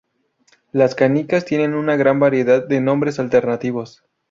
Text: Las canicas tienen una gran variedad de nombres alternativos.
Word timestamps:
Las 0.71 0.95
canicas 0.95 1.45
tienen 1.45 1.75
una 1.75 1.95
gran 1.95 2.19
variedad 2.19 2.67
de 2.67 2.81
nombres 2.81 3.19
alternativos. 3.19 4.03